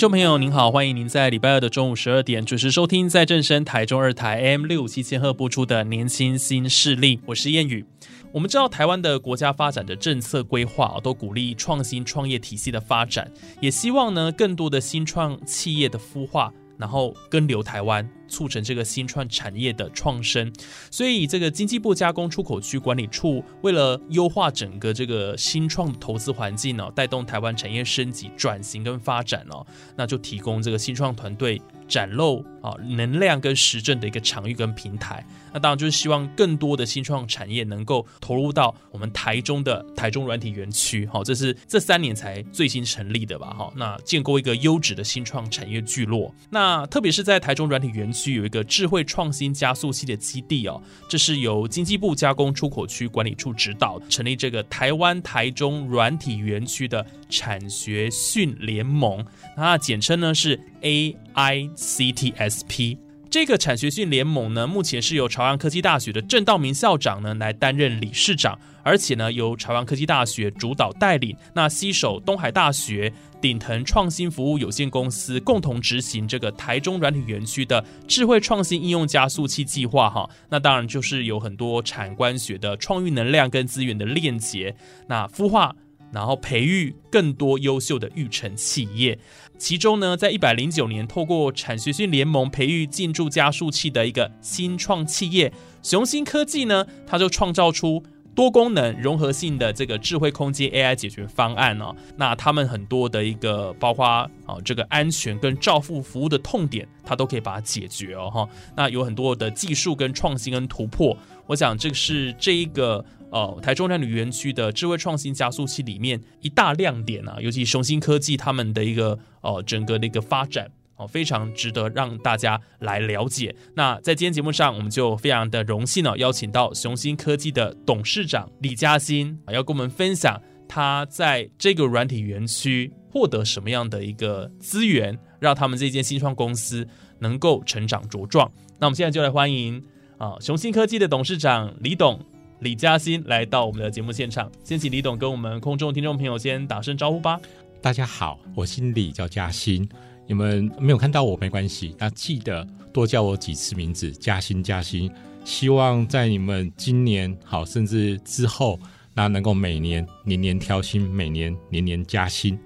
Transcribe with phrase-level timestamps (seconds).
[0.00, 7.84] 众朋友您好，欢迎您在礼拜二的中午十二点准时收听在正声台中二台 M 六七千赫播出的《年轻新势力》，我是燕宇。
[8.32, 18.08] 我们知道台湾的国家发展的政策规划都鼓励创新创业体系的发展，也希望呢更多的新创企业的孵化，然后跟留台湾。
[18.30, 20.50] 促成这个新创产业的创生，
[20.90, 35.26] 所以这个经济部加工出口区管理处为了优化整个这个新创投资环境呢，带动台湾产业升级转型跟发展哦，那就提供这个新创团队展露啊能量跟实证的一个场域跟平台。
[35.52, 43.48] 那当然就是希望更多的新创产业能够投入到我们台中的台中软体园区，好，这是这三年才最新成立的吧？
[43.58, 46.32] 哈，那建构一个优质的新创产业聚落。
[46.50, 48.08] 那特别是在台中软体园。
[48.20, 59.24] 区有一个智慧创新加速器的基地哦，这是由经济部加工出口区管理处指导成立这个台湾台中软体园区的产学训联盟，
[59.56, 62.98] 那简称呢是 AICTSP。
[63.30, 73.12] 这个产学训联盟呢，目前是由朝阳科技大学的郑道明校长呢来担任理事长，而且呢由朝阳科技大学主导带领，那携手东海大学。
[73.40, 84.76] 鼎腾创新服务有限公司共同执行这个台中软体园区的智慧创新应用加速器计划，哈，那当然就是有很多产官学的创育能量跟资源的链接，
[85.06, 85.74] 那孵化，
[86.12, 89.18] 然后培育更多优秀的育成企业。
[89.58, 98.02] 其中呢，在一百零九年，透过产学训联盟培育进驻加速器的一个新创企业雄心科技呢，它就创造出。
[98.32, 104.30] 多功能融合性的这个智慧空间 AI 解决方案哦，那他们很多的一个包括啊
[104.64, 108.48] 这个安全跟照护服务的痛点，它都可以把它解决哦哈。
[108.76, 111.14] 那有很多的技术跟创新跟突破，
[111.48, 120.70] 我想这是这一个呃台中站旅园区的智慧创新加速器里面一大亮点啊，尤其雄心科技他们的一个呃整个的一个发展。
[120.96, 123.56] 哦，非常值得让大家来了解。
[123.74, 130.38] 那在今天节目上，我们就非常的荣幸呢，邀请到雄心科技的董事长李嘉欣啊，要跟我们分享
[130.68, 136.86] 他在这个软体园区获得什么样的一个资源，让他们这间新创公司
[137.20, 138.52] 能够成长茁壮。
[138.78, 139.82] 那我们现在就来欢迎
[140.18, 142.20] 啊，雄心科技的董事长李董
[142.60, 144.50] 李嘉欣来到我们的节目现场。
[144.62, 147.40] 先请李董跟我们空中听众朋友先打声招呼吧。
[147.80, 149.88] 大家好，我姓李，叫嘉欣。
[150.26, 155.10] 你们没有看到我没关系，那记得多叫我几次名字，嘉欣，嘉欣。
[155.42, 158.78] 希望在你们今年好，甚至之后，
[159.14, 162.58] 那能够每年年年挑薪，每年年年加薪。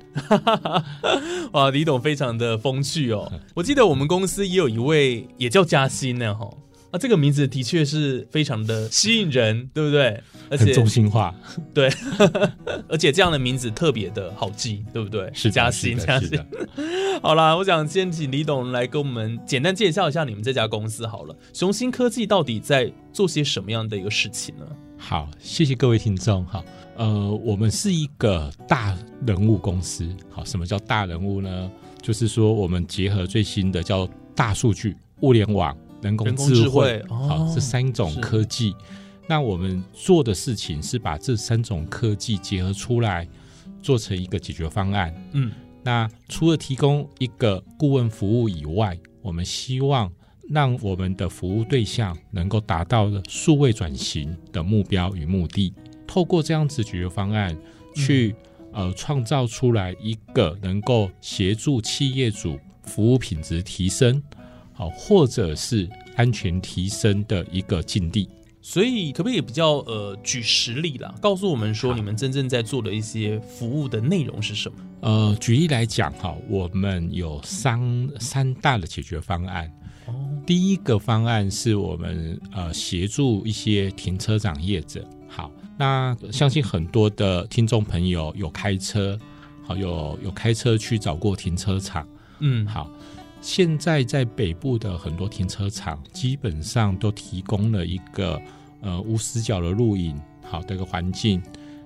[1.52, 3.32] 哇，李董非常的风趣哦。
[3.54, 6.50] 我记得我们公司也有一位也叫嘉欣呢，哈。
[6.94, 10.22] 啊，这个名字的确是非常的吸引人，对不对？
[10.48, 11.34] 而且中心化，
[11.74, 11.90] 对，
[12.88, 15.28] 而且这样的名字特别的好记，对不对？
[15.34, 16.40] 是嘉兴，嘉兴。
[17.20, 21.36] 好啦，我想先请李董来跟我们简单介绍一下你们这家公司好了。
[21.52, 24.64] 雄心科技到底在做些什么样的一个事情呢？
[24.96, 26.44] 好，谢谢各位听众。
[26.46, 26.64] 哈，
[26.96, 28.96] 呃，我们是一个大
[29.26, 30.08] 人物公司。
[30.30, 31.68] 好，什么叫大人物呢？
[32.00, 35.76] 就是说我们结合最新的叫大数据、物联网。
[36.04, 38.74] 人工智慧，好，这三种科技。
[39.26, 43.26] 那我们做的事情是把这三种科技结合出来，
[43.82, 45.14] 做成一个解决方案。
[45.32, 45.50] 嗯，
[45.82, 50.12] 那除了提供一个顾问服务以外，我们希望
[50.50, 55.72] 让我们的服务对象能够达到了数位转型的目标与目的。
[56.06, 57.56] 透过这样子解决方案，
[57.96, 58.36] 去
[58.72, 64.22] 呃创造出来一个能够协助企业主服务品质提升。
[64.74, 68.28] 好，或者是安全提升的一个境地，
[68.60, 74.76] 所以可不可以比较呃举实例啦，告诉我们说你们真正在做的一些服务的内容是什么？
[75.00, 79.70] 呃，举例来讲哈，我们有三三大的解决方案。
[80.06, 80.14] 哦，
[80.46, 89.18] 第一个方案是我们呃协助一些停车场业者，好，那相信很多的听众朋友有开车，
[89.62, 92.06] 好有有开车去找过停车场。
[92.40, 92.90] 嗯，好，
[93.44, 98.40] 现在在北部的很多停车场，基本上都提供了一个
[98.80, 101.42] 呃无死角的录影好的一个环境，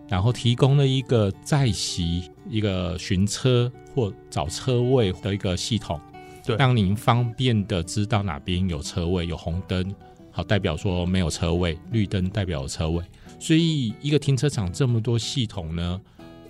[0.06, 6.00] 然后提供了一个在席一个寻车或找车位的一个系统，
[6.46, 9.92] 对让您方便的知道哪边有车位，有红灯，
[10.30, 13.02] 好代表说没有车位，绿灯代表有车位。
[13.40, 16.00] 所以一个停车场这么多系统呢，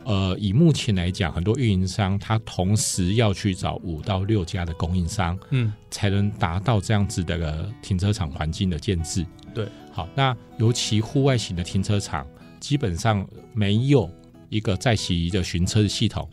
[0.08, 9.26] 呃，以目前来讲，很多运营商他同时要去找五到六家的供应商，嗯，才能达到这样子的个停车场环境的建制。
[9.52, 12.26] 对，好，那尤其户外型的停车场，
[12.58, 14.10] 基本上没有
[14.48, 16.26] 一个在席的巡车的系统，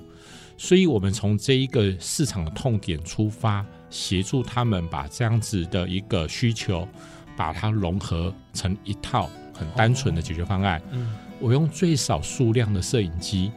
[0.56, 6.88] 所以我们从这一个市场的痛点出发，协助他们把这样子的一个需求，
[7.36, 10.82] 把它融合成一套很单纯的解决方案。
[10.94, 13.52] 嗯，我用最少数量的摄影机，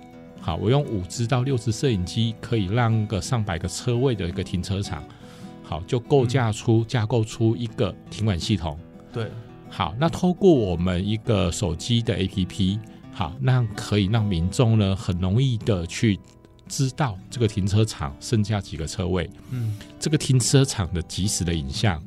[0.48, 5.04] 好，我用五支到六支摄影机，可以让个上百个车位的一个停车场，
[5.62, 8.78] 好，就构架出、架构出一个停管系统。
[9.12, 9.30] 对，
[9.68, 12.80] 好，那透过我们一个手机的 APP，
[13.12, 16.18] 好，那可以让民众呢很容易的去
[16.66, 22.02] 知道这个停车场剩下几个车位，嗯，这个停车场的即时的影像。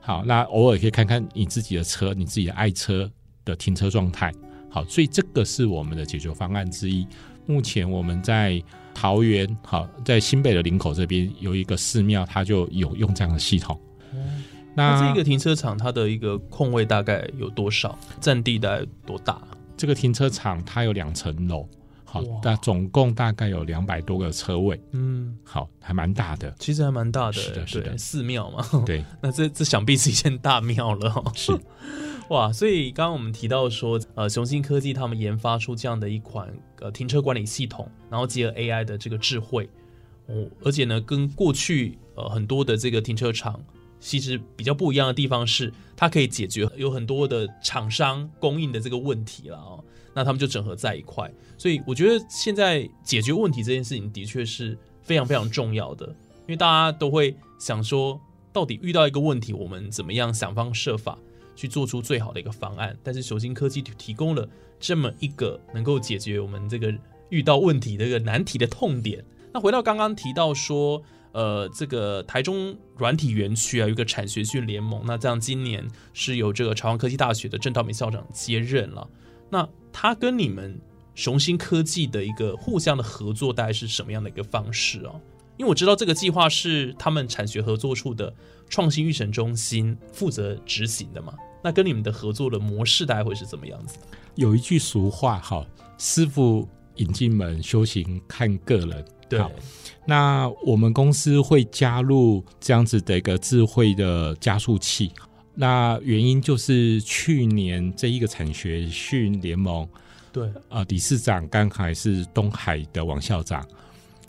[0.00, 3.12] 好，那偶尔可以看看你自己的车，你自己的爱车
[3.44, 4.32] 的停车状态。
[4.70, 7.06] 好，所以这个是我们的解决方案之一。
[7.46, 8.62] 目前我们在
[8.94, 13.78] 桃园，好，在新北的林口这边有一个寺庙，它就有用这样的系统。
[14.74, 17.98] 那这个停车场它的一个空位大概有多少？
[18.20, 19.40] 占地大概多大？
[19.76, 21.68] 这个停车场它有两层楼，
[22.04, 26.54] 好哇，那总共大概有两百多个车位，嗯，好，还蛮大的。
[26.58, 31.32] 其实还蛮大的，是的是的对寺庙嘛，对， 那这这想必是一间大庙了、哦。
[31.34, 31.52] 是
[32.32, 36.50] 哇，所以刚刚我们提到说，呃，雄心科技他们研发出这样的一款
[36.80, 39.68] 呃停车管理系统，然后结合 AI 的这个智慧，
[40.28, 43.62] 哦，而且呢，跟过去呃很多的这个停车场
[44.00, 49.84] 其实比较不一样的地方是，它可以解决有很多的厂商供应的这个问题了哦。
[50.14, 58.18] 那他们就整合在一块，所以我觉得现在解决问题这件事情的确是非常非常重要的，因为大家都会想说，
[58.54, 61.18] 到底遇到一个问题，我们怎么样想方设法
[61.54, 62.96] 去做出最好的一个方案？
[63.02, 64.48] 但是雄心科技提供了
[64.80, 66.92] 这么一个能够解决我们这个
[67.28, 69.24] 遇到问题的一个难题的痛点。
[69.52, 71.02] 那回到刚刚提到说，
[71.32, 79.08] 呃，这个台中软体园区啊，有一个产学训联盟，那这样今年是由这个朝阳科技大学的郑道明校长接任了。
[79.50, 80.80] 那他跟你们
[81.14, 85.20] 雄心科技的一个互相的合作，大概是什么样的一个方式哦？
[85.56, 88.32] 因为我知道这个计划是他们产学合作处的
[88.68, 91.34] 创新育成中心负责执行的嘛。
[91.62, 93.98] 那跟你们的合作的模式大概会是怎么样子？
[94.34, 95.64] 有一句俗话，哈，
[95.98, 99.04] 师傅引进门，修行看个人。
[99.28, 99.40] 对，
[100.04, 105.10] 那我们公司会加入这样子的一个智慧的加速器。
[105.54, 109.88] 那原因就是去年这一个产学训联盟，
[110.32, 113.66] 对，呃，理事长刚好是东海的王校长，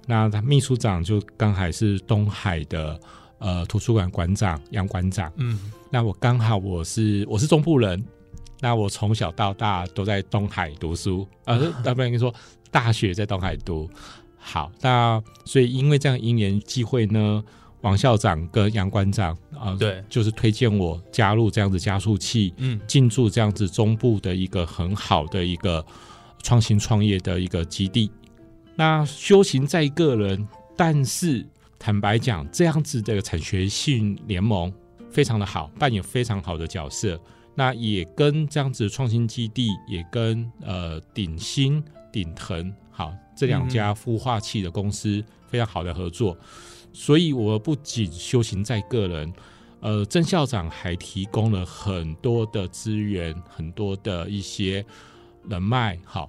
[0.05, 2.99] 那他秘书长就刚好是东海的
[3.37, 5.31] 呃图书馆馆长杨馆长。
[5.37, 8.03] 嗯，那我刚好我是我是中部人，
[8.59, 12.33] 那我从小到大都在东海读书，呃，要不然跟你说
[12.69, 13.89] 大学在东海读。
[14.37, 17.41] 好，那所以因为这样因缘机会呢，
[17.79, 25.85] 王校长跟杨馆长啊、呃对，就是推荐我加入这样子加速器，嗯，进驻这样子中部的一个很好的一个
[26.41, 28.11] 创新创业的一个基地。
[28.75, 31.45] 那修行在个人，但是
[31.77, 34.73] 坦白讲，这样子的产学性联盟
[35.11, 37.19] 非常的好，扮演非常好的角色。
[37.55, 46.35] 那也跟这样子创新基地，也跟呃鼎新、鼎腾好这两家孵化器的公司非常好的合作。
[46.91, 49.31] 所以我不仅修行在个人，
[49.81, 54.83] 呃，郑校长还提供了很多的资源，很多的一些
[55.47, 56.27] 人脉，好，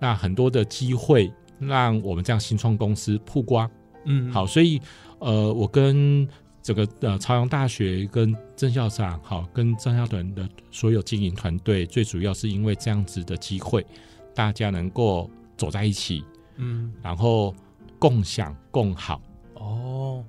[0.00, 1.30] 那很多的机会，
[1.66, 3.70] 让我们这样新创公司曝光。
[4.04, 4.80] 嗯，好，所以
[5.18, 6.26] 呃，我跟
[6.60, 13.86] 整个呃朝阳大学跟郑校长，好，跟张校团的所有经营团队，最主要是因为这样子的机会，
[14.34, 16.24] 大家能够走在一起，
[16.56, 17.54] 嗯，然后
[17.98, 19.20] 共享共好。
[19.54, 20.24] 哦，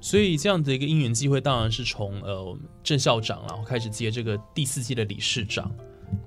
[0.00, 5.70] 所以这样的一个因缘机会，当然是从呃郑校长然后开始接这个第四季的理事长。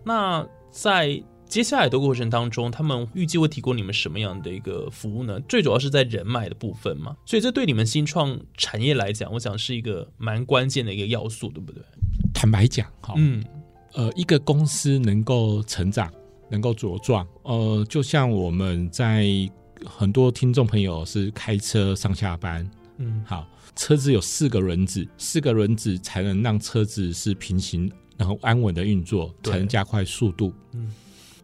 [0.03, 1.21] 那在
[1.53, 5.39] 接下来的过程当中，他们预计会提供你们什么样的一个服务呢？
[5.41, 11.83] 最主要是在人脉的部分嘛，所以这对你们新创产业来讲，我想是一个蛮关键的一个要素，对不对？
[12.33, 13.43] 坦白讲，哈，嗯，
[13.93, 16.11] 呃，一个公司能够成长，
[16.49, 17.23] 能够茁壮。
[17.43, 19.27] 呃，就像我们在
[19.85, 22.67] 很多听众朋友是开车上下班，
[22.97, 30.51] 嗯，好，车子有四个轮子，四个轮子才能让车子是平行，然后安稳的运作，才能加快速度。
[30.71, 30.91] 嗯，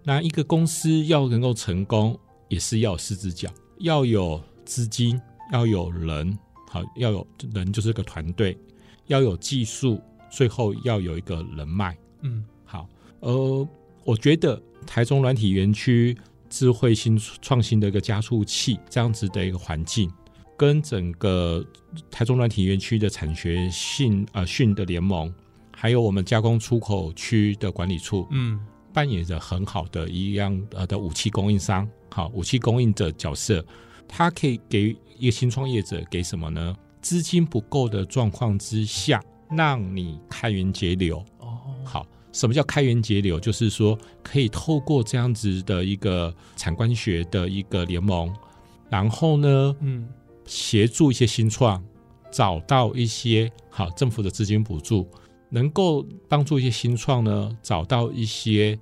[0.09, 3.47] 那一个公司要能够成功，也是要有四只脚，
[3.77, 5.21] 要有资金，
[5.53, 6.35] 要有人，
[6.67, 8.57] 好，要有人就是个团队，
[9.05, 10.01] 要有技术，
[10.31, 11.95] 最后要有一个人脉。
[12.21, 12.89] 嗯，好，
[13.19, 13.67] 呃，
[14.03, 16.17] 我觉得台中软体园区
[16.49, 20.11] 智慧新创新的一个加速器这样子的一个环境，
[20.57, 21.63] 跟整个
[22.09, 25.31] 台中软体园区的产学训呃训的联盟，
[25.71, 28.59] 还有我们加工出口区的管理处，嗯，
[28.99, 33.65] 扮演着很好的一样呃的武器供应商，好武器供应者角色，
[34.09, 36.75] 它可以给一个新创业者给什么呢？
[37.01, 41.23] 资金不够的状况之下，让你开源节流。
[41.37, 43.39] 哦，好，什么叫开源节流？
[43.39, 48.35] 就是说可以透过这样子的一个产官学的一个联盟，
[48.89, 50.09] 然后呢，嗯，
[50.45, 51.81] 协助一些新创
[52.29, 55.07] 找到一些好政府的资金补助，
[55.49, 58.77] 能够帮助一些新创呢找到一些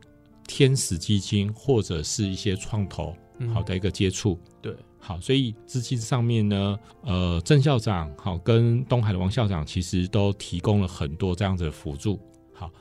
[0.47, 4.39] 天使基金或者是一些创投嗯好的一个接触。
[4.61, 12.19] 对，好，所以资金上面呢，呃，郑校长好跟东海的王校长其实都提供了很多这样子的辅助。
[12.53, 12.71] 好，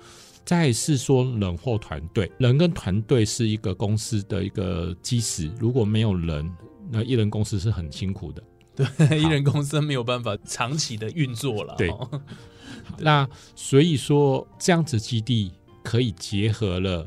[0.44, 6.50] 再是说人或团队，人跟团队是一个公司的一个基石，如果没有人，
[6.90, 8.42] 那一人公司是很辛苦的。
[8.76, 11.74] 对一人公司没有办法长期的运作了。
[11.78, 12.22] 对哦
[13.00, 15.50] 那所以说，这样子基地
[15.82, 17.06] 可以结合了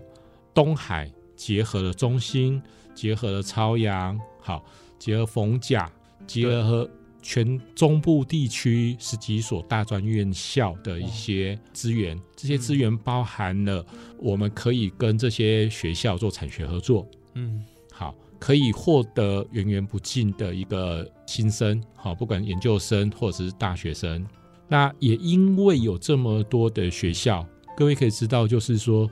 [0.53, 2.61] 东海，结合了中心，
[2.93, 4.63] 结合了朝阳，好，
[4.97, 5.91] 结合逢甲，
[6.27, 6.89] 结合
[7.21, 12.19] 全中部地区十几所大专院校的一些资源。
[12.35, 13.85] 这些资源包含了
[14.17, 24.25] 我们可以跟这些学校做产学合作，嗯，好，可以获得源源不尽的一个新生，好，不管研究生或者是大学生。
[24.67, 29.09] 那也因为有这么多的学校，各位可以知道，就是说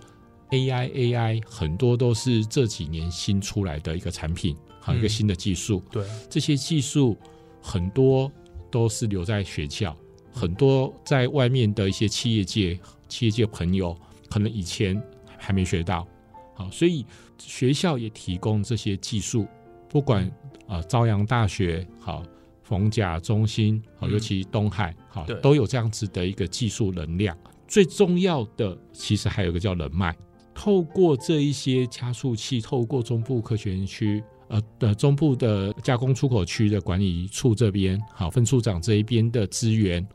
[0.51, 5.83] AI AI 很多都是这几年新出来的一个产品，好，一个嗯新的技术。
[5.91, 7.17] 对，这些技术
[7.61, 8.31] 很多
[8.71, 9.95] 都是留在学校，
[10.31, 13.97] 很多在外面的一些企业界、企业界朋友
[14.29, 15.01] 可能以前
[15.37, 16.07] 还没学到，
[16.55, 17.05] 好，所以
[17.37, 19.47] 学校也提供这些技术，
[19.89, 20.25] 不管
[20.67, 22.23] 啊、呃朝阳大学好。
[22.63, 27.33] 逢甲中心，好，嗯尤其东海，好对，都有这样子的一个技术能量。
[27.65, 30.13] 最重要的，其实还有一个叫人脉。
[30.57, 40.05] 透过这一些加速器，透过中部科学园区，呃的中部的加工出口区的管理处这边，好分处长这一边的资源，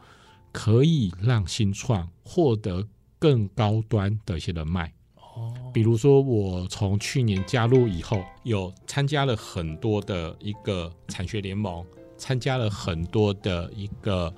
[0.50, 2.84] 可以让新创获得
[3.20, 4.92] 更高端的一些人脉。
[5.14, 11.84] 哦，比如说，我从去年加入以后，有参加了很多的一个产学联盟，
[12.18, 14.34] 参加了很多的一个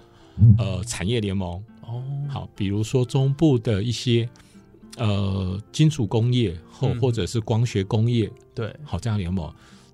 [0.59, 1.65] 呃产业联盟。
[1.81, 4.29] 哦，好，比如说中部的一些
[4.97, 9.53] 呃金属工业或嗯或者是光学工业，对，好这样联盟，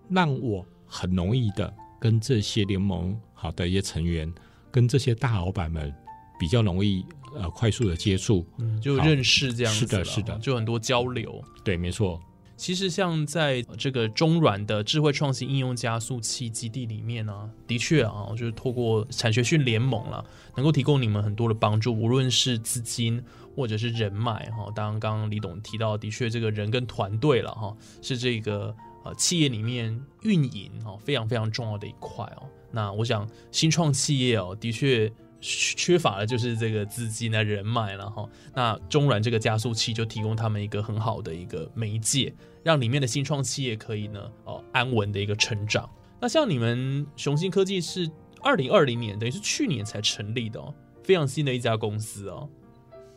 [0.09, 4.33] 让我很容易的跟这些联盟好的一些成员，
[4.71, 5.92] 跟这些大老板们
[6.38, 7.04] 比较容易
[7.35, 8.47] 呃快速的接触。
[8.59, 11.42] 嗯，就好认识这样子是的是的就很多交流。
[11.64, 12.21] 对，没错。
[12.57, 20.23] 其实像在这个中软的智慧创新应用加速器基地里面呢、的确啊，就是透过产学训联盟啦，
[20.57, 23.23] 能够提供你们很多的帮助，无论是资金
[23.60, 24.72] 或者是人脉哈。
[24.74, 28.74] 当然，刚刚李董提到，的确这个人跟团队了哈，是这个
[29.04, 32.48] 呃企业里面运营哈非常非常重要的一块哦。
[32.72, 35.12] 那我想新创企业哦，的确。
[35.42, 38.28] 缺乏的就是这个资金啊、人脉了哈。
[38.54, 42.30] 那中软这个加速器就提供他们一个很好的一个媒介，
[42.62, 45.88] 让里面的新创企业可以呢哦安稳的一个成长。
[46.20, 48.06] 那像你们雄心科技是
[48.42, 52.46] 二零二零年，等于是去年才成立的哦，非常新的一家公司哦。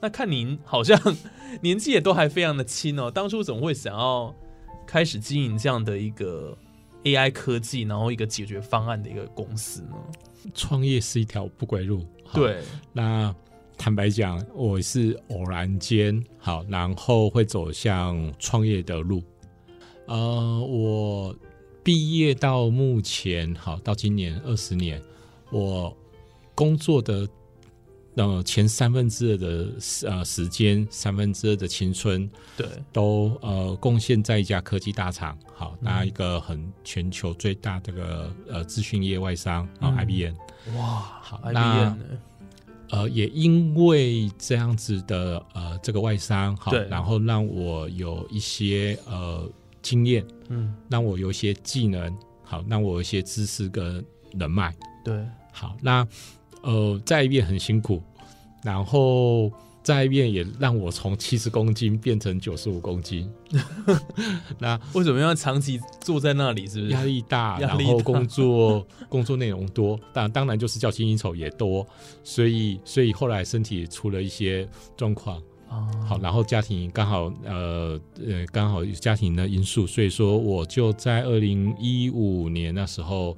[0.04, 1.00] 那看您好像
[1.64, 4.36] 年纪也都还非常的轻哦，当初怎么会想要
[4.86, 6.58] 开始经营这样的一个
[7.06, 9.96] AI 科技，然后一个解决方案的一个公司呢？
[10.54, 12.06] 创业是一条不归路。
[12.34, 13.34] 对，那
[13.78, 19.24] 坦白讲，我是偶然间好，然后会走向创业的路。
[20.08, 21.34] 呃，我
[21.82, 25.02] 毕业到目前，好到今年二十年，
[25.50, 25.96] 我
[26.54, 27.26] 工作的
[28.16, 29.68] 呃前三分之二的
[30.08, 40.34] 呃时间，三分之二的青春，对，都呃贡献在一家科技大厂，好，嗯那一个很全球最大这个呃资讯业外商啊、嗯 IBM。
[40.78, 41.98] 哇，好 IBM 那？
[42.90, 49.50] 呃，也因为这样子的呃这个外商好，然后让我有一些呃
[49.82, 54.06] 经验，嗯，让我有一些技能，好，让我有一些知识跟
[54.38, 54.76] 人脉。
[55.04, 56.08] 对，好，那
[56.64, 58.02] 呃在一边很辛苦，
[58.64, 59.52] 然后
[59.84, 63.30] 在一边也让我从七十公斤变成九十五公斤，
[64.58, 66.66] 那为什么要长期坐在那里？
[66.68, 66.92] 是不是？
[66.92, 71.86] 压力大，力大然后工作 工作内容多，当当然就是较轻应酬也多，
[72.24, 75.42] 所以所以后来身体出了一些状况。
[75.70, 83.36] 啊，好，然后家庭刚好呃呃刚好家庭的因素，所以说我就在二零一五年那时候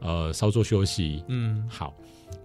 [0.00, 1.24] 呃稍作休息。
[1.28, 1.94] 嗯，好，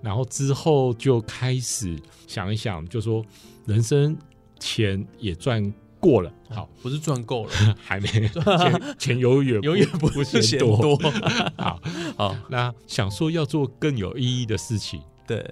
[0.02, 1.98] 然后之后就开始
[2.28, 3.24] 想一想，就说
[3.66, 4.18] 人生
[4.60, 10.78] 钱也赚过了，好，不是赚够了， 还没钱钱永远永远不 不是嫌嫌多。
[10.98, 11.12] 多。
[11.58, 11.80] 好，
[12.18, 15.44] 好，那想说要做更有意义的事情，对，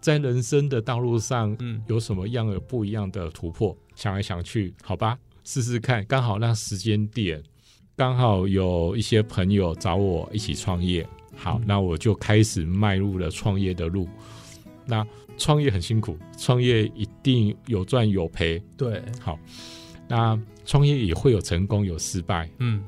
[0.00, 3.76] 在人生的道路上嗯，有什么样的不一样的突破？
[3.96, 6.04] 想来想去，好吧，试试看。
[6.06, 7.42] 刚好那时间点，
[7.96, 11.04] 刚好有一些朋友找我一起创业，
[11.36, 14.08] 好，嗯那我就开始迈入了创业的路。
[14.84, 18.62] 那创业很辛苦，创业一定有赚有赔。
[18.76, 19.38] 对，好，
[20.08, 22.48] 那创业也会有成功有失败。
[22.58, 22.82] 嗯，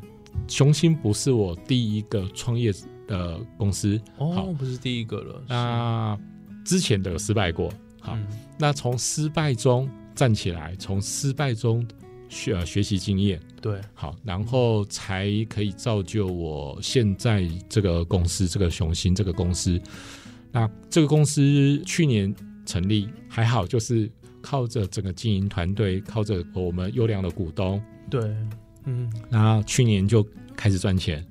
[0.47, 2.73] 雄心不是我第一个创业
[3.07, 6.19] 的公司，好哦，不是第一个了，那
[6.65, 7.69] 之前的有失败过。
[8.01, 8.27] 好，嗯
[8.59, 11.87] 那从失败中站起来，从失败中
[12.29, 19.81] 学、呃、学习经验，对，好，然后才可以造就我现在这个公司，这个雄心这个公司。
[20.51, 28.21] 那这个公司去年成立，还好，就是靠着整个经营团队，靠着我们优良的股东，对，
[28.85, 31.25] 嗯，那去年就开始赚钱。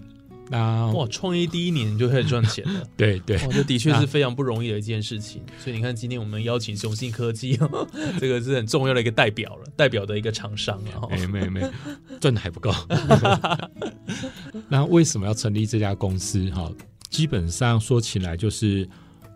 [0.49, 2.83] 那哇，创业第一年就开始赚钱了。
[2.95, 5.41] 对对哇，这的确是非常不容易的一件事情。
[5.59, 7.59] 所以你看，今天我们邀请雄信科技，
[8.19, 11.01] 这个是很重要的一个代表了，代表的一个厂商了。
[11.01, 11.69] 哈没没没，
[12.19, 12.71] 赚的还不够。
[14.69, 16.49] 那为什么要成立这家公司？
[16.51, 16.71] 哈，
[17.09, 18.87] 基本上说起来，就是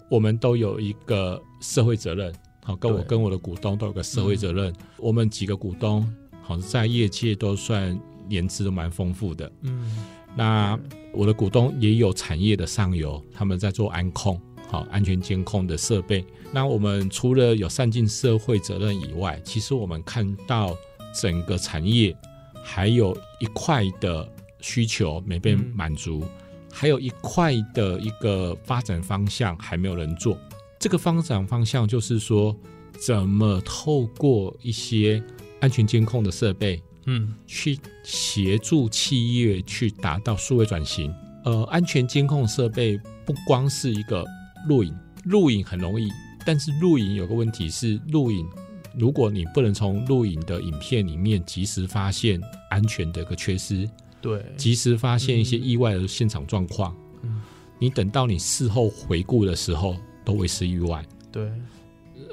[0.09, 2.33] 我们都有一个社会责任。
[2.63, 4.73] 好，跟我跟我的股东都有个社会责任。
[4.97, 6.07] 我们几个股东，
[6.41, 9.51] 好在业界都算年资都蛮丰富的。
[9.61, 9.91] 嗯，
[10.35, 10.79] 那
[11.13, 14.39] 我的股东也有产业的上游，他们在做安控，
[14.69, 16.25] 好安全监控的设备。
[16.51, 20.75] 那我们除了有善尽社会责任以外，其实我们看到
[21.19, 22.15] 整个产业
[22.63, 26.23] 还有一块的需求没被嗯满足，
[26.71, 30.37] 还有一块的一个发展方向还没有人做。
[30.79, 32.55] 这个发展方向就是说，
[32.99, 35.21] 怎么透过一些
[35.59, 41.13] 安全监控的设备，嗯，去协助企业去达到数位转型。
[41.43, 44.23] 呃，安全监控设备不光是一个
[44.67, 46.09] 录影，录影很容易，
[46.45, 48.47] 但是录影有个问题是，录影
[48.95, 53.89] 如果你不能从录影的影片里面及时发现安全的一个缺失，
[54.21, 57.41] 对，及时发现一些意外的现场状况，嗯
[57.79, 61.03] 你等到你事后回顾的时候，都为时已晚。
[61.31, 61.51] 对，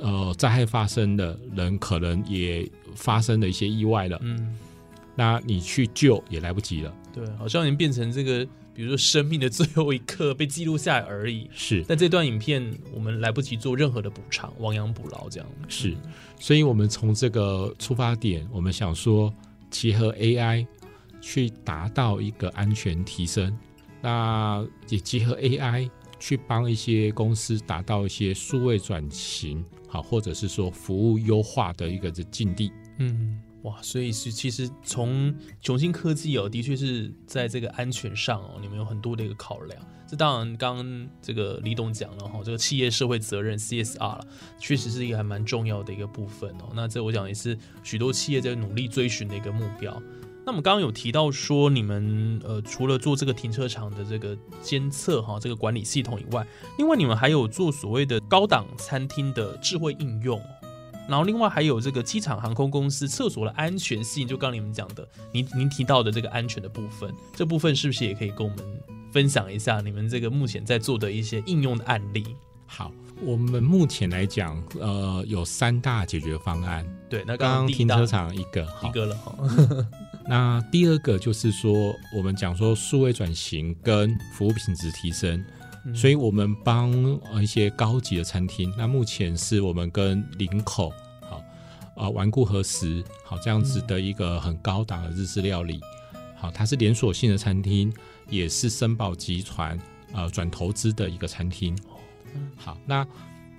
[0.00, 4.56] 呃，灾害发生的，人可能也发生了一些意外了，嗯，
[5.14, 6.94] 那你去救也来不及了。
[7.12, 11.48] 对，好像已经变成这个，比如说生命的最后一刻被记录下来而已。
[11.52, 15.48] 是但这段影片我们来不及做任何的补偿，亡羊补牢这样。
[15.68, 15.96] 是，
[16.38, 19.32] 所以我们从这个出发点，我们想说
[19.70, 20.66] 结合 AI
[21.20, 23.56] 去达到一个安全提升，
[24.00, 32.70] 那也结合 AI 去帮一些公司达到一些数位转型，好，或者是说服务优化的一个的境地。
[32.98, 39.80] 嗯，哇，所以是其实从雄心科技哦，的确是在这个安全上哦，你们有很多的一个考量。
[40.06, 44.26] 这当然，刚刚这个李董讲了哈，这个企业社会责任 CSR 了，
[44.58, 46.70] 确实是一个还蛮重要的一个部分哦。
[46.74, 50.02] 那这我讲也是许多企业在努力追寻的一个目标。
[50.48, 56.46] 那我们刚刚有提到说，你们呃除了做这个停车场的这个监测哈，这个管理系统以外，
[56.78, 60.42] 另外你们还有做所谓的高档餐厅的智慧应用。
[61.06, 68.64] 然后另外还有这个机场航空公司厕所的安全性，就刚刚你们讲的，您您提到的这个安全的部分，这部分是不是也可以跟我们
[69.12, 72.24] 分享一下你们这个目前在做的一些应用的案例？
[72.64, 72.90] 好，
[73.22, 76.86] 我们目前来讲，呃，有三大解决方案。
[77.10, 79.34] 对，那刚刚停车场一个，一个了哈，
[80.28, 85.42] 那第二个就是说，我们讲说数位转型跟服务品质提升，
[85.86, 85.94] 嗯。
[85.94, 86.92] 所以我们帮
[87.32, 91.42] 呃一些高级的餐厅，那目前是我们跟林口好
[91.96, 95.80] 啊顽固和食好这样子的一个很高档的日式料理，
[96.36, 97.90] 好，它是连锁性的餐厅，
[98.28, 99.78] 也是森宝集团
[100.12, 101.74] 呃转投资的一个餐厅。
[102.54, 103.06] 好，那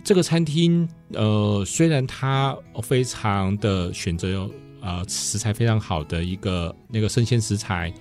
[0.03, 7.93] 这个餐厅呃，虽然它非常的选择有呃食材非常好的一个那个生鲜食材，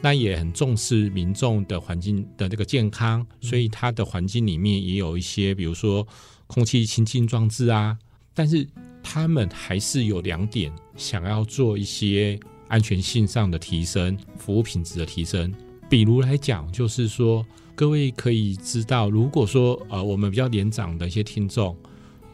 [0.00, 6.06] 那也很重视民众的环境的这个健康，所以它的环境里面也有一些，比如说
[6.46, 7.96] 空气清净装置啊。
[8.34, 8.66] 但是
[9.02, 15.54] 他们还是有两点想要做一些安全性上的提升、服务品质的提升。
[15.88, 21.76] 比如来讲，就是说，各位可以知道，如果说呃，我们比较年长的一些听众，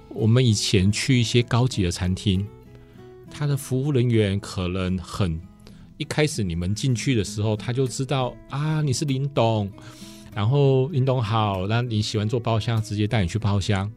[0.09, 2.47] 我们以前去一些高级的餐厅，
[3.31, 5.41] 他的服务人员可能很
[5.97, 9.71] 一开始你们进去的时候，他就知道啊，你是林董，
[10.35, 13.91] 然后林董好，那你喜欢做包厢，直接带你去包厢。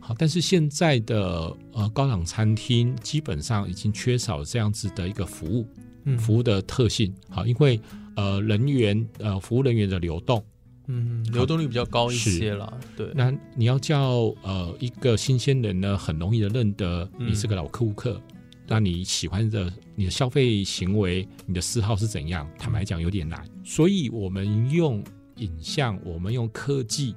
[0.00, 5.66] 好，但是现在的呃高档餐厅基本上已经缺少这样子的一个服务，
[6.04, 7.12] 嗯服务的特性。
[7.28, 7.80] 好，因为
[8.14, 10.44] 呃人员呃服务人员的流动，
[10.86, 12.78] 嗯，流动率比较高一些了。
[12.96, 18.20] 对，那你要叫呃一个新鲜人呢，很容易的认得你是个老客户客。
[18.68, 22.48] 那你喜欢的你的消费行为，你的嗜好是怎样？
[22.58, 25.02] 坦白讲有点难，所以我们用
[25.36, 27.14] 影像，我们用科技，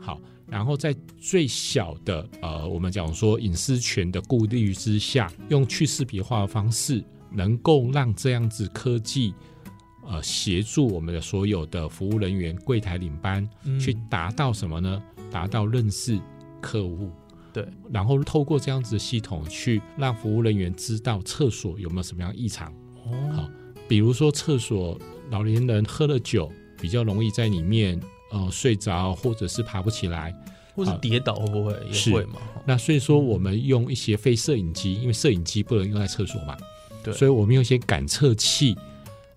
[0.00, 9.34] 好，然后在最小的呃，我们讲说隐私权的顾虑之下，用去识别化的方式，能够让这样子科技。
[10.04, 15.00] 呃，协助我们的所有的服务人员、柜台领班，嗯去达到什么呢？
[15.30, 16.20] 达到认识
[16.60, 17.08] 客户，
[17.52, 22.72] 对，然后透过这样子的系统，去让服务人员知道厕所有没有什么样异常。
[23.04, 23.32] 哦。
[23.34, 23.50] 好，
[23.86, 24.98] 比如说厕所
[25.30, 30.34] 老年人喝了酒，比较容易在里面呃睡着，或者是爬不起来。
[30.74, 32.40] 或是跌倒会不会也是会嘛？
[32.64, 36.56] 那所以说，我们用一些非摄影机，因为摄影机不能用在厕所嘛，
[37.04, 37.12] 对。
[37.12, 38.74] 所以我们用一些感测器，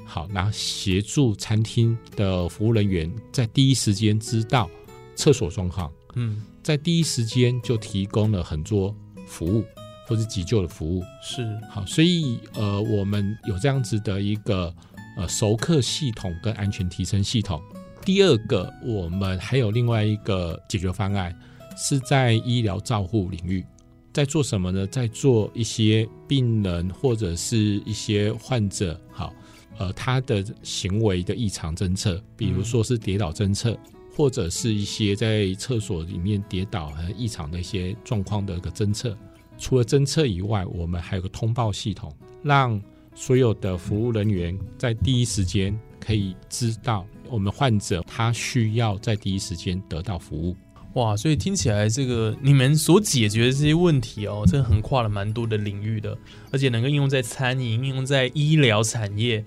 [0.06, 4.70] 好，然后协助餐厅的服务人员在第一时间知道
[5.14, 8.92] 厕所状况，嗯，在第一时间就提供了很多
[9.28, 9.64] 服务
[10.08, 11.04] 或是急救的服务。
[11.22, 14.74] 是好，所以呃，我们有这样子的一个
[15.16, 17.62] 呃熟客系统跟安全提升系统。
[18.04, 21.38] 第二个，我们还有另外一个解决方案，
[21.78, 23.64] 是在医疗照护领域，
[24.12, 24.88] 在做什么呢？
[24.88, 29.32] 在做一些病人或者是一些患者，好，
[29.78, 33.78] 呃，他的行为的异常侦测，比如说是跌倒侦测，
[34.16, 39.16] 或者是一些在厕所里面跌倒和异常的一些状况的一个侦测。
[39.58, 42.82] 除了侦测以外，我们还有个通报系统，让
[43.14, 50.56] 所有的服务人员在第一时间可以知道我们患者他需要在第一时间得到服务。
[50.96, 56.18] 哇，所以听起来这个你们所解决的这些问题哦，真的横跨了蛮多的领域的，
[56.52, 59.44] 而且能够应用在餐饮、应用在医疗产业，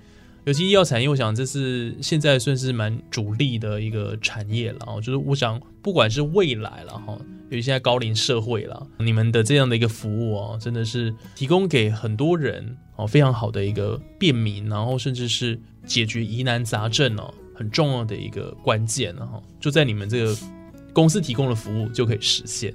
[0.49, 4.99] 尤其医药产业，我想这是现在算是蛮主力的一个产业了哦。
[4.99, 7.19] 就是我想，不管是未来了哈，
[7.51, 20.35] 尤其现在高龄社会了，你们的这样的一个服务哦，真的是提供给很多人哦非常好的一个便民，然后甚至是解决疑难杂症哦很重要的一个关键了哈，就在你们这个。
[20.95, 22.75] 公司提供的服务就可以实现。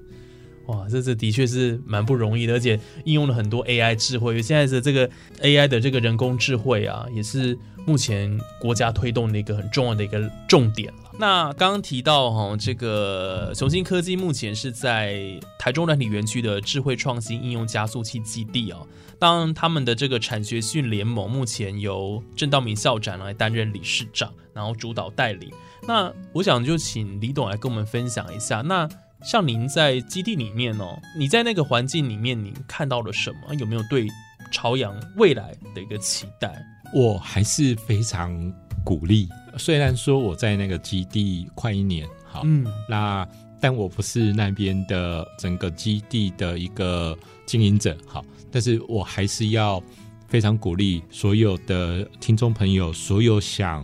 [0.68, 4.42] 哇，这这的确是蛮不容易的，而且应用了很多 AI 智慧。
[4.42, 5.10] 现在的这个
[5.42, 10.92] AI 的这个人工智慧啊，也是目前国家推动的一个很重要的一个重点。
[11.20, 15.22] 那刚刚提到哈，这个雄心科技目前是在
[15.60, 18.88] 台中软体园区的智慧创新应用加速器基地哦。
[19.20, 25.52] 当他们的这个产学训联盟目前由郑道明校长来担任理事长，然后主导带领。
[25.88, 28.62] 那我想就请李董来跟我们分享一下。
[28.62, 28.90] 那
[29.24, 33.56] 像您在基地里面哦，你在那个环境里面，您看到了什么？
[33.56, 34.08] 有没有对
[34.52, 36.54] 朝阳未来的一个期待？
[36.94, 43.28] 我还是非常鼓励，虽然说我在那个基地快一年，好，嗯，那
[43.60, 49.82] 但我不是那边的整个基地的一个经营者，好，但是我还是要
[50.28, 53.84] 非常鼓励所有的听众朋友，所有想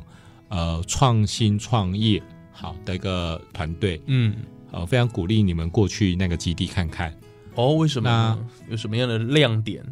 [0.49, 2.21] 呃创新创业
[2.51, 4.35] 好的一个团队，嗯，
[4.71, 7.15] 呃，非常鼓励你们过去那个基地看看。
[7.55, 8.47] 哦，为什么呢？
[8.69, 9.83] 有什么样的亮点？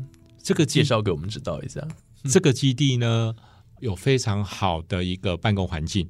[0.42, 1.86] 这个介绍给我们知道一下。
[2.30, 3.34] 这个基地呢，
[3.80, 6.08] 有非常好的一个办公环境。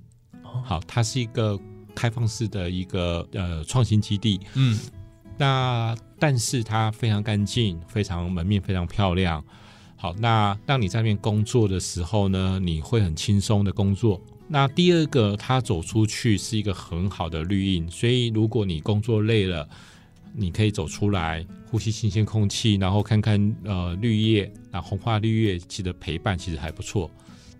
[0.63, 1.59] 好，它是一个
[1.95, 4.39] 开放式的一个呃创新基地。
[4.53, 4.77] 嗯，
[5.37, 9.43] 那但是它非常干净，非常门面非常漂亮。
[9.95, 14.21] 好，那让你在那边工作的时候呢，你会很轻松的工作。
[14.47, 19.67] 那第二个，它走出去是一个很好的绿荫，所以如果你工作累了，
[20.33, 27.11] 你可以走出来呼吸新鲜空气，然后看看呃绿叶，那红花绿叶其实陪伴其实还不错。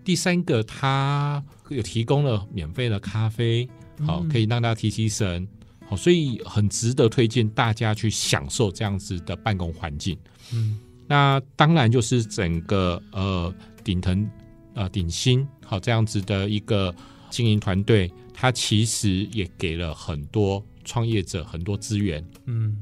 [0.02, 3.68] 第三个，它有提供了免费的咖啡，
[4.06, 5.46] 好，可以让大家提提神，
[5.86, 10.16] 好，所以很值得推荐大家去享受这样子的办公环境。
[10.54, 14.28] 嗯那当然就是整个呃顶腾
[14.78, 16.94] 呃鼎新好这样子的一个
[17.30, 22.24] 经营团队，它其实也给了很多创业者很多资源。
[22.46, 22.76] 嗯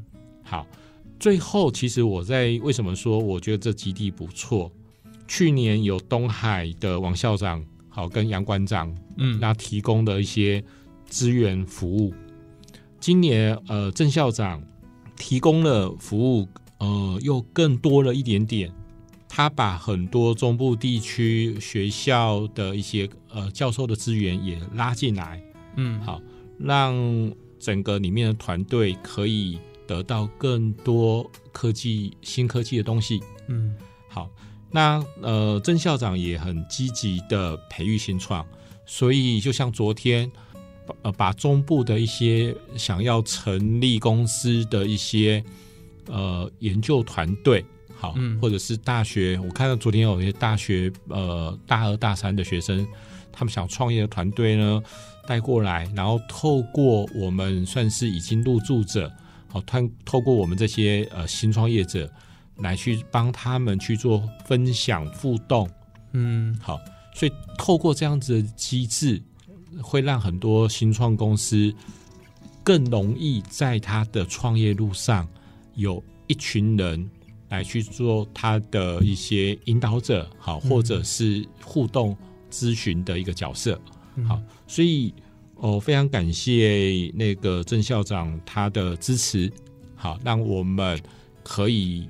[0.44, 0.66] 好，
[1.18, 4.70] 最后其实我在为什么说我觉得这基地不错？
[5.26, 10.62] 去年有东海的王校长好跟杨馆长嗯那提供的一些
[11.06, 12.12] 资源服务。
[13.00, 14.62] 今年呃，郑校长
[15.16, 16.46] 提供了服务，
[16.78, 18.70] 呃，又更多了一点点。
[19.36, 25.42] 他把很多中部地区学校的一些呃教授的资源也拉进来，
[25.76, 26.22] 嗯好，
[26.58, 26.96] 让
[27.58, 33.20] 整个里面的团队可以得到更多科技、新科技的东西。
[33.48, 33.76] 嗯
[34.08, 34.30] 好，
[34.70, 38.42] 那呃，郑校长也很积极的培育新创，
[38.86, 40.32] 所以就像昨天，
[40.86, 45.44] 把呃把中部的一些想要成立公司的一些
[46.06, 47.62] 呃研究团队，
[47.96, 52.86] 好，嗯或者是大学，我看到昨天有一些大学呃大二大三的学生，
[53.32, 54.82] 他们想创业的团队呢
[55.26, 59.10] 带过来，然后透过我们算是已经入驻者，
[59.48, 62.10] 好，透透过我们这些呃新创业者。
[62.60, 65.68] 来去帮他们去做分享互动，
[66.14, 66.80] 嗯好，
[67.14, 69.22] 所以透过这样子的机制，
[69.82, 71.70] 会让很多新创公司
[72.64, 75.28] 更容易在他的创业路上
[75.74, 77.06] 有一群人
[77.48, 82.16] 来去做他的一些引导者，好，或者是互动
[82.50, 83.80] 咨询的一个角色，
[84.26, 85.12] 好，所以
[85.56, 89.50] 哦，非常感谢那个郑校长他的支持，
[89.94, 91.00] 好，让我们
[91.42, 92.08] 可以。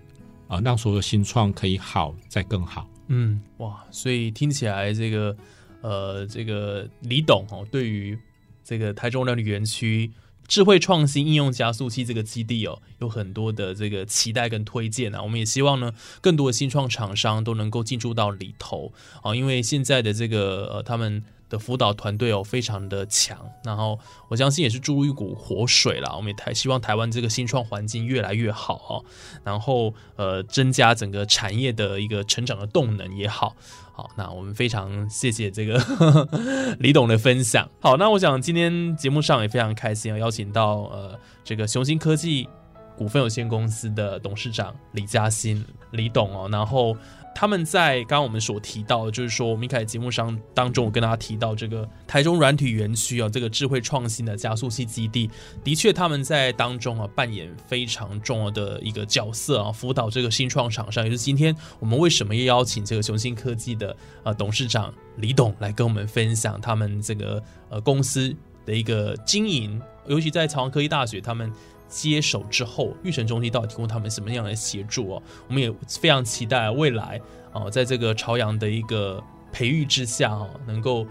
[0.48, 2.88] 啊，让所有新创可以好再更好。
[3.08, 5.36] 嗯，哇，所以听起来这个
[5.80, 8.16] 呃，这个李董哦，对于
[8.62, 10.08] 这个台中料理园区
[10.46, 15.22] 智慧创新应用加速器这个基地哦，有很多的这个期待跟推荐啊。
[15.22, 21.24] 我们也希望呢，更多的新创厂商都能够进驻到里头啊，因为现在的这个呃，他们。
[21.48, 23.96] 的辅导团队哦，非常的强，然后
[24.28, 26.12] 我相信也是注入一股活水啦。
[26.16, 29.04] 我们也台希望台湾这个新创环境越来越好哦，
[29.44, 33.54] 然后呃，增加整个产业的一个成长的动能也好。
[33.96, 35.80] 好，那我们非常谢谢这个
[36.78, 37.66] 李董的分享。
[37.80, 42.46] 好，那我想今天节目上也非常开心，啊邀请到呃这个雄心科技
[42.94, 46.94] 股份有限公司的董事长李嘉欣李董哦，然后。
[47.38, 55.30] 他们在刚刚我们所提到，就是说我们一开始节目上当中，我跟大家提到这个台中软体园区啊，这个智慧创新的加速器基地，
[55.62, 61.04] 的确他们在当中啊扮演非常重要的一个角色啊，辅导这个新创厂商。
[61.04, 71.52] 也就是今天我们为什么要邀请这个雄心科技的呃董事长李董来跟我们分享他们这个呃公司的一个经营，尤其在朝阳科技大学他们。
[71.88, 75.22] 接手之后，育成中心到底提供他们什么样的协助哦？
[75.48, 77.20] 我们也非常期待未来
[77.52, 79.22] 哦，在这个朝阳的一个
[79.52, 81.06] 培育之下哦，能够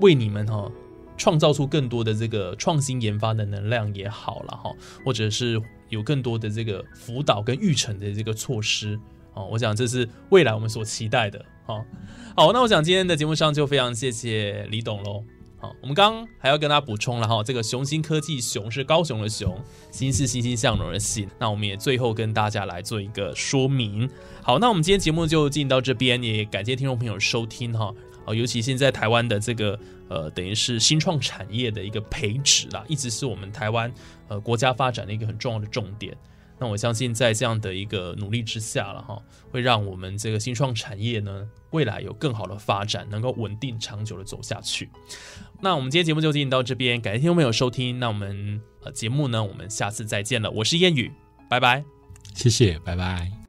[0.00, 0.70] 为你们哈
[1.16, 4.70] 创造出更多的这个创新研发的能量也好了哈，
[5.04, 8.98] 或者是有更多的这个辅导跟育成的这个措施
[9.34, 11.84] 哦，我想这是未来我们所期待的哦。
[12.36, 15.24] 好，那我想今天的节目上就非常谢谢李董喽。
[15.80, 19.58] 我们刚刚还要跟大家补充了哈，这个雄心科技雄是高雄的雄，
[19.90, 21.28] 心是欣欣向荣的心。
[21.38, 24.08] 那我们也最后跟大家来做一个说明。
[24.42, 27.92] 好，那我们今天节目就进行到这边，也感谢听众朋友收听哈。
[28.24, 33.92] 哦，尤其现在台湾的这个呃，等于是新创产业的一个培植啦，一直是我们台湾
[34.28, 36.16] 呃国家发展的一个很重要的重点。
[36.58, 44.88] 那我相信在这样的一个努力之下了哈，会让我们这个新创产业呢未来有更好的发展，能够稳定长久的走下去。
[45.60, 47.98] 那我们今天节目就进行到这边，感谢听众朋友收听。
[47.98, 50.50] 那我们呃节目呢，我们下次再见了。
[50.50, 51.12] 我是烟雨，
[51.48, 51.84] 拜拜，
[52.34, 53.45] 谢谢，拜拜。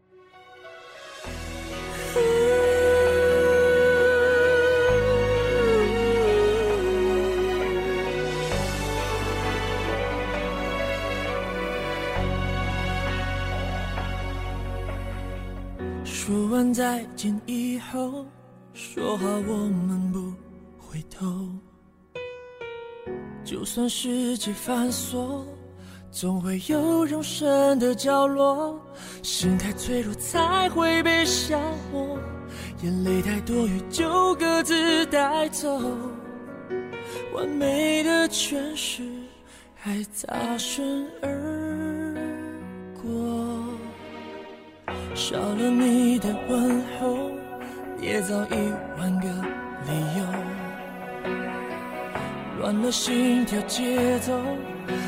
[16.58, 18.26] 说完再见以后，
[18.74, 20.34] 说好我们不
[20.80, 21.48] 回头。
[23.44, 25.46] 就算世界反锁，
[26.10, 28.82] 总会有容身的角落。
[29.22, 32.18] 心太脆弱才会被消磨，
[32.82, 35.80] 眼泪太多余就各自带走。
[37.36, 39.04] 完美的诠释
[39.76, 42.07] 还擦身而
[45.18, 47.32] 少了你的问候，
[48.00, 49.28] 也早已万个
[49.88, 50.24] 理由。
[52.60, 54.32] 乱了心跳节奏，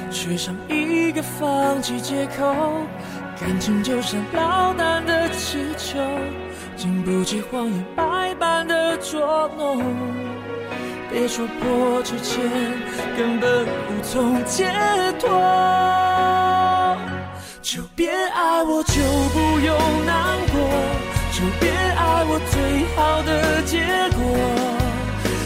[0.09, 2.43] 缺上一个放弃借口。
[3.39, 5.99] 感情就像老难的气球，
[6.75, 9.79] 经不起谎言百般的捉弄。
[11.11, 12.43] 别说破之前
[13.15, 14.73] 根本无从解
[15.19, 15.29] 脱，
[17.71, 18.93] 就别爱我，就
[19.31, 20.59] 不用难过，
[21.31, 23.85] 就别爱我最好的结
[24.17, 24.25] 果。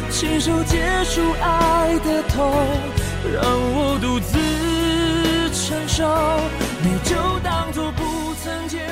[0.09, 2.49] 亲手结束爱的痛，
[3.33, 4.39] 让我独自
[5.51, 6.07] 承受。
[6.81, 8.82] 你就当作不曾见。